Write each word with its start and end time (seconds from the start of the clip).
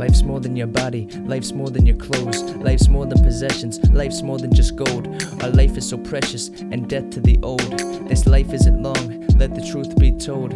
Life's 0.00 0.22
more 0.22 0.40
than 0.40 0.56
your 0.56 0.66
body, 0.66 1.06
life's 1.26 1.52
more 1.52 1.68
than 1.68 1.84
your 1.84 1.98
clothes, 1.98 2.42
life's 2.54 2.88
more 2.88 3.04
than 3.04 3.22
possessions, 3.22 3.78
life's 3.90 4.22
more 4.22 4.38
than 4.38 4.50
just 4.50 4.74
gold. 4.74 5.06
Our 5.42 5.50
life 5.50 5.76
is 5.76 5.86
so 5.86 5.98
precious, 5.98 6.48
and 6.48 6.88
death 6.88 7.10
to 7.10 7.20
the 7.20 7.38
old. 7.42 7.78
This 8.08 8.24
life 8.24 8.50
isn't 8.54 8.82
long, 8.82 9.26
let 9.36 9.54
the 9.54 9.60
truth 9.70 9.98
be 9.98 10.10
told. 10.12 10.54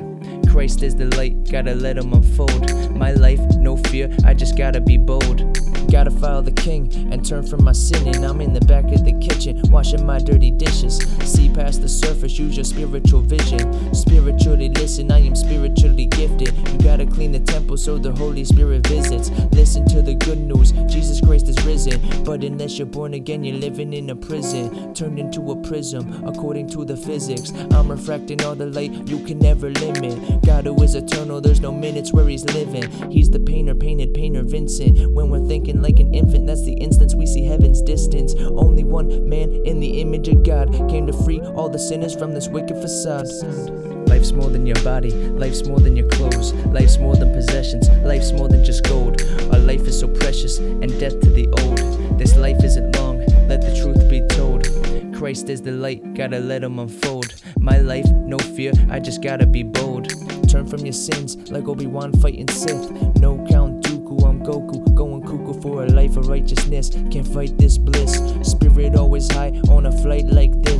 Christ 0.48 0.82
is 0.82 0.96
the 0.96 1.14
light, 1.18 1.50
gotta 1.50 1.74
let 1.74 1.98
him 1.98 2.14
unfold. 2.14 2.72
My 2.96 3.12
life, 3.12 3.40
no 3.56 3.76
fear, 3.76 4.08
I 4.24 4.32
just 4.32 4.56
gotta 4.56 4.80
be 4.80 4.96
bold. 4.96 5.42
Gotta 5.90 6.10
follow 6.10 6.40
the 6.40 6.50
king 6.50 6.90
and 7.12 7.24
turn 7.24 7.46
from 7.46 7.64
my 7.64 7.72
sinning. 7.72 8.24
I'm 8.24 8.40
in 8.40 8.54
the 8.54 8.62
back 8.62 8.86
of 8.86 9.04
the 9.04 9.12
kitchen, 9.20 9.60
washing 9.70 10.06
my 10.06 10.18
dirty 10.18 10.50
dishes. 10.50 10.96
See 11.22 11.50
past 11.50 11.82
the 11.82 11.88
surface, 11.88 12.38
use 12.38 12.56
your 12.56 12.64
spiritual 12.64 13.20
vision. 13.20 13.94
Spiritually 13.94 14.70
listen, 14.70 15.12
I 15.12 15.20
am 15.20 15.36
spiritually 15.36 16.06
gifted. 16.06 16.56
You 16.82 16.83
clean 17.14 17.32
the 17.32 17.40
temple 17.40 17.76
so 17.76 17.96
the 17.96 18.12
Holy 18.12 18.44
Spirit 18.44 18.86
visits. 18.88 19.30
Listen 19.52 19.86
to 19.88 20.02
the 20.02 20.14
good 20.14 20.38
news, 20.38 20.72
Jesus 20.92 21.20
Christ 21.20 21.48
is 21.48 21.64
risen. 21.64 22.00
But 22.24 22.42
unless 22.42 22.76
you're 22.76 22.86
born 22.86 23.14
again, 23.14 23.44
you're 23.44 23.56
living 23.56 23.92
in 23.92 24.10
a 24.10 24.16
prison. 24.16 24.92
Turned 24.94 25.18
into 25.18 25.52
a 25.52 25.56
prism, 25.56 26.24
according 26.26 26.68
to 26.70 26.84
the 26.84 26.96
physics. 26.96 27.52
I'm 27.70 27.90
refracting 27.90 28.42
all 28.42 28.56
the 28.56 28.66
light 28.66 28.92
you 29.08 29.24
can 29.24 29.38
never 29.38 29.70
limit. 29.70 30.42
God 30.44 30.66
who 30.66 30.82
is 30.82 30.94
eternal, 30.94 31.40
there's 31.40 31.60
no 31.60 31.70
minutes 31.70 32.12
where 32.12 32.26
he's 32.26 32.44
living. 32.46 32.90
He's 33.10 33.30
the 33.30 33.40
painter, 33.40 33.74
painted 33.74 34.12
painter 34.12 34.42
Vincent. 34.42 35.12
When 35.12 35.30
we're 35.30 35.46
thinking 35.46 35.82
like 35.82 36.00
an 36.00 36.12
infant, 36.12 36.46
that's 36.46 36.64
the 36.64 36.74
instance 36.74 37.14
we 37.14 37.26
see 37.26 37.44
heaven's 37.44 37.80
distance. 37.82 38.34
Only 38.34 38.82
one 38.82 39.28
man 39.28 39.52
of 40.28 40.42
God 40.42 40.72
came 40.88 41.06
to 41.06 41.12
free 41.24 41.40
all 41.40 41.68
the 41.68 41.78
sinners 41.78 42.14
from 42.14 42.32
this 42.32 42.48
wicked 42.48 42.76
facade. 42.76 43.26
Life's 44.08 44.32
more 44.32 44.50
than 44.50 44.66
your 44.66 44.82
body, 44.84 45.10
life's 45.10 45.66
more 45.66 45.80
than 45.80 45.96
your 45.96 46.08
clothes, 46.08 46.52
life's 46.66 46.98
more 46.98 47.16
than 47.16 47.32
possessions, 47.32 47.88
life's 48.04 48.32
more 48.32 48.48
than 48.48 48.64
just 48.64 48.84
gold. 48.84 49.22
Our 49.52 49.58
life 49.58 49.86
is 49.86 49.98
so 49.98 50.08
precious, 50.08 50.58
and 50.58 50.88
death 51.00 51.18
to 51.20 51.30
the 51.30 51.46
old. 51.62 52.18
This 52.18 52.36
life 52.36 52.62
isn't 52.62 52.96
long, 52.96 53.18
let 53.48 53.60
the 53.60 53.74
truth 53.80 54.08
be 54.10 54.20
told. 54.28 54.64
Christ 55.16 55.48
is 55.48 55.62
the 55.62 55.72
light, 55.72 56.14
gotta 56.14 56.38
let 56.38 56.62
him 56.62 56.78
unfold. 56.78 57.34
My 57.58 57.78
life, 57.78 58.06
no 58.10 58.38
fear, 58.38 58.72
I 58.90 59.00
just 59.00 59.22
gotta 59.22 59.46
be 59.46 59.62
bold. 59.62 60.10
Turn 60.48 60.66
from 60.66 60.84
your 60.84 60.92
sins 60.92 61.50
like 61.50 61.66
Obi 61.66 61.86
Wan 61.86 62.12
fighting 62.20 62.48
Sith. 62.48 62.90
No 63.16 63.44
Count 63.50 63.63
Goku, 64.44 64.94
going 64.94 65.22
cuckoo 65.22 65.58
for 65.62 65.84
a 65.84 65.86
life 65.86 66.18
of 66.18 66.28
righteousness. 66.28 66.90
Can't 67.10 67.26
fight 67.26 67.56
this 67.56 67.78
bliss. 67.78 68.12
Spirit 68.42 68.94
always 68.94 69.32
high 69.32 69.52
on 69.70 69.86
a 69.86 69.92
flight 70.02 70.26
like 70.26 70.52
this. 70.62 70.73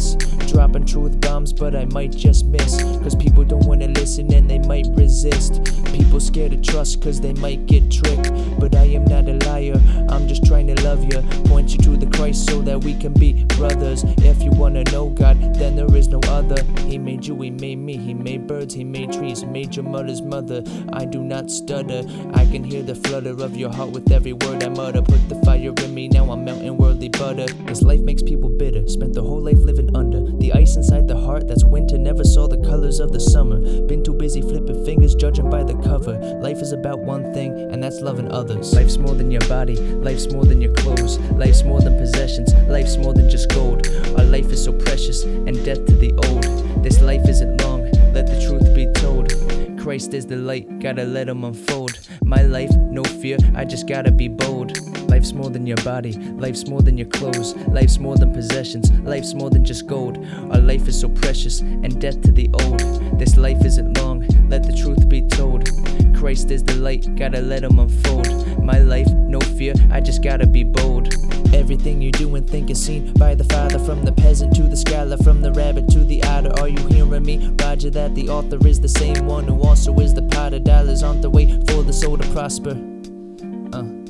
Dropping 0.55 0.87
truth 0.87 1.21
bombs, 1.21 1.53
but 1.53 1.75
I 1.75 1.85
might 1.87 2.13
just 2.13 2.47
miss. 2.47 2.81
Cause 3.03 3.17
people 3.17 3.43
don't 3.43 3.67
wanna 3.67 3.89
listen 3.89 4.33
and 4.33 4.49
they 4.49 4.61
might 4.61 4.87
resist. 4.91 5.61
People 5.87 6.21
scared 6.21 6.53
to 6.53 6.57
trust 6.59 7.03
cause 7.03 7.21
they 7.21 7.33
might 7.35 7.67
get 7.67 7.91
tricked. 7.91 8.31
But 8.61 8.77
I 8.77 8.85
am 8.85 9.05
not 9.05 9.29
a 9.29 9.35
liar, 9.49 9.83
I'm 10.09 10.29
just 10.29 10.47
trying 10.47 10.69
to 10.69 10.81
love 10.85 11.03
you. 11.03 11.21
Point 11.51 11.73
you 11.73 11.79
to 11.79 11.97
the 11.97 12.07
Christ 12.17 12.49
so 12.49 12.63
that 12.63 12.85
we 12.85 12.95
can 12.95 13.13
be 13.13 13.45
brothers. 13.57 14.05
If 14.19 14.45
you 14.45 14.53
wanna 14.53 14.85
know 14.85 15.11
God, 15.11 15.57
then 15.57 15.75
there 15.75 15.93
is 15.97 16.07
no 16.07 16.21
other. 16.29 16.63
He 16.87 16.99
made 16.99 17.27
you, 17.27 17.41
He 17.41 17.51
made 17.51 17.79
me, 17.79 17.97
He 17.97 18.15
made 18.15 18.47
birds, 18.47 18.75
He 18.75 18.85
made 18.85 19.13
trees, 19.13 19.45
made 19.45 19.75
your 19.75 19.85
mother's 19.85 20.23
mother. 20.23 20.63
I 20.93 21.05
do 21.05 21.21
not 21.21 21.51
stutter, 21.51 22.05
I 22.33 22.47
can 22.47 22.63
hear 22.63 22.85
the 22.85 22.95
flutter 22.95 23.31
of 23.43 23.57
your 23.57 23.73
heart 23.73 23.91
with 23.91 24.13
every 24.13 24.35
word 24.35 24.63
I 24.63 24.69
mutter. 24.69 25.03
Put 25.03 25.29
the 25.29 25.41
fire 25.45 25.75
in 25.77 25.95
me, 25.95 26.07
now 26.07 26.31
I'm 26.31 26.45
melting 26.45 26.77
worldly 26.77 27.09
butter. 27.09 27.47
This 27.67 27.83
life 27.83 28.01
makes 28.01 28.23
people 28.23 28.51
bitter, 28.51 28.87
spent 28.87 29.15
the 29.15 29.23
whole 29.23 29.41
life 29.41 29.59
living 29.59 29.95
under. 29.97 30.21
The 30.45 30.53
ice 30.53 30.77
inside 30.77 31.09
the 31.09 31.17
heart, 31.17 31.49
that's 31.49 31.65
winter, 31.65 31.97
never 31.97 32.23
saw 32.23 32.47
the 32.47 32.59
colors 32.59 33.01
of 33.01 33.13
the 33.13 33.19
summer. 33.19 33.61
Been 33.87 34.05
too 34.05 34.13
busy 34.13 34.43
flipping 34.43 34.85
fingers, 34.85 35.15
judging 35.15 35.49
by 35.49 35.65
the 35.65 35.73
cover. 35.77 36.19
Life 36.43 36.61
is 36.61 36.73
about 36.73 36.99
one 36.99 37.33
thing, 37.33 37.59
and 37.73 37.83
that's 37.83 38.03
loving 38.03 38.31
others. 38.31 38.75
Life's 38.75 38.99
more 38.99 39.15
than 39.15 39.31
your 39.31 39.41
body, 39.49 39.75
life's 39.77 40.31
more 40.31 40.45
than 40.45 40.61
your 40.61 40.75
clothes, 40.75 41.19
life's 41.31 41.63
more 41.63 41.81
than 41.81 41.97
possessions, 41.97 42.53
life's 42.69 42.99
more 42.99 43.15
than 43.15 43.31
just 43.31 43.49
gold. 43.55 43.89
Our 44.19 44.25
life 44.25 44.53
is 44.53 44.63
so 44.63 44.75
precious, 44.75 45.23
and 45.25 45.65
death 45.65 45.83
to 45.87 45.95
the 45.95 46.13
old. 46.29 46.85
This 46.85 47.01
life 47.01 47.27
isn't 47.27 47.63
long, 47.63 47.91
let 48.13 48.27
the 48.27 48.39
truth 48.47 48.75
be 48.75 48.85
told. 49.01 49.33
Christ 49.81 50.13
is 50.13 50.27
the 50.27 50.37
light, 50.37 50.79
gotta 50.79 51.05
let 51.05 51.27
him 51.27 51.43
unfold. 51.45 51.99
My 52.23 52.43
life, 52.43 52.77
no 52.77 53.03
fear, 53.03 53.39
I 53.55 53.65
just 53.65 53.89
gotta 53.89 54.13
be 54.13 54.29
bold. 54.29 54.94
Life's 55.25 55.33
more 55.33 55.49
than 55.49 55.67
your 55.67 55.79
body, 55.79 56.13
life's 56.13 56.67
more 56.69 56.83
than 56.83 56.99
your 56.99 57.07
clothes, 57.07 57.57
life's 57.69 57.99
more 57.99 58.15
than 58.15 58.35
possessions, 58.35 58.91
life's 59.09 59.33
more 59.33 59.49
than 59.49 59.65
just 59.65 59.87
gold. 59.87 60.19
Our 60.53 60.59
life 60.59 60.87
is 60.87 61.01
so 61.01 61.09
precious, 61.09 61.61
and 61.61 61.99
death 61.99 62.21
to 62.21 62.31
the 62.31 62.51
old. 62.61 62.81
This 63.19 63.39
life 63.39 63.65
isn't 63.65 63.97
long, 63.97 64.27
let 64.51 64.65
the 64.65 64.77
truth 64.77 65.09
be 65.09 65.23
told. 65.23 65.67
Christ 66.15 66.51
is 66.51 66.63
the 66.63 66.75
light, 66.75 67.09
gotta 67.17 67.41
let 67.41 67.65
him 67.65 67.79
unfold. 67.79 68.63
My 68.63 68.81
life, 68.81 69.11
no 69.13 69.41
fear, 69.41 69.73
I 69.91 70.03
just 70.03 70.23
gotta 70.23 70.47
be 70.47 70.63
bold. 70.63 71.09
Everything 71.55 72.03
you 72.03 72.13
do 72.13 72.35
and 72.35 72.47
think 72.47 72.69
is 72.69 72.85
seen 72.85 73.15
by 73.15 73.35
the 73.35 73.45
Father, 73.45 73.79
from 73.79 74.05
the 74.05 74.13
peasant 74.13 74.55
to 74.57 74.65
the 74.65 74.77
scholar, 74.77 75.17
from 75.17 75.41
the 75.41 75.53
rabbit 75.53 75.89
to 75.89 76.01
the 76.01 76.23
otter. 76.25 76.53
Are 76.61 76.69
you 76.69 76.87
hearing 76.89 77.25
me? 77.25 77.49
Roger 77.63 77.89
that 77.89 78.15
the 78.15 78.29
author 78.29 78.59
is 78.69 78.79
the 78.79 78.91
same 78.91 79.25
one 79.25 79.45
who 79.45 79.63
also 79.63 79.99
is 80.01 80.13
the 80.13 80.21
potter. 80.25 80.59
Dollars 80.59 81.03
on 81.03 81.23
the 81.23 81.31
way 81.31 81.47
for 81.69 81.83
the 81.83 81.95
soul 81.95 82.19
to 82.19 82.29
prosper. 82.33 82.79
Uh. 83.73 84.04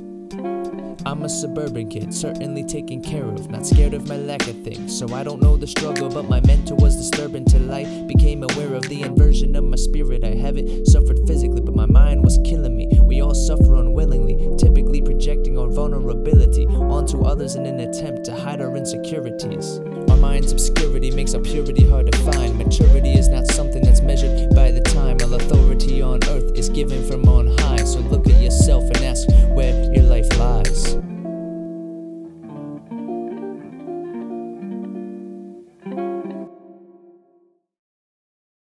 I'm 1.14 1.22
a 1.22 1.28
suburban 1.28 1.88
kid, 1.90 2.12
certainly 2.12 2.64
taken 2.64 3.00
care 3.00 3.22
of, 3.22 3.48
not 3.48 3.64
scared 3.64 3.94
of 3.94 4.08
my 4.08 4.16
lack 4.16 4.48
of 4.48 4.64
things. 4.64 4.98
So 4.98 5.14
I 5.14 5.22
don't 5.22 5.40
know 5.40 5.56
the 5.56 5.64
struggle, 5.64 6.08
but 6.08 6.28
my 6.28 6.40
mentor 6.40 6.74
was 6.74 6.96
disturbing 6.96 7.44
till 7.44 7.72
I 7.72 7.84
became 8.02 8.42
aware 8.42 8.74
of 8.74 8.82
the 8.88 9.02
inversion 9.02 9.54
of 9.54 9.62
my 9.62 9.76
spirit. 9.76 10.24
I 10.24 10.34
haven't 10.34 10.86
suffered 10.86 11.20
physically, 11.24 11.60
but 11.60 11.76
my 11.76 11.86
mind 11.86 12.24
was 12.24 12.40
killing 12.44 12.76
me. 12.76 12.88
We 13.00 13.20
all 13.20 13.32
suffer 13.32 13.76
unwillingly, 13.76 14.56
typically 14.58 15.02
projecting 15.02 15.56
our 15.56 15.68
vulnerability 15.68 16.66
onto 16.66 17.22
others 17.22 17.54
in 17.54 17.64
an 17.64 17.78
attempt 17.78 18.24
to 18.24 18.34
hide 18.34 18.60
our 18.60 18.76
insecurities. 18.76 19.78
Our 20.10 20.16
mind's 20.16 20.50
obscurity 20.50 21.12
makes 21.12 21.32
our 21.34 21.42
purity 21.42 21.88
hard 21.88 22.10
to 22.10 22.18
find. 22.32 22.58
Maturity 22.58 23.12
is 23.12 23.28
not 23.28 23.46
something 23.46 23.84
that's 23.84 24.00
measured 24.00 24.52
by 24.52 24.72
the 24.72 24.80
time, 24.80 25.18
all 25.22 25.34
authority 25.34 26.02
on 26.02 26.24
earth 26.24 26.58
is 26.58 26.68
given 26.70 27.08
from 27.08 27.28
on 27.28 27.56
high. 27.58 27.63